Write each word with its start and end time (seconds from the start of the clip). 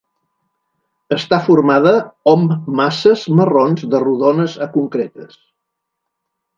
Està 1.17 1.39
formada 1.49 1.91
om 2.33 2.49
masses 2.81 3.29
marrons 3.43 3.87
de 3.95 4.03
rodones 4.09 4.59
a 4.69 4.73
concretes. 4.81 5.41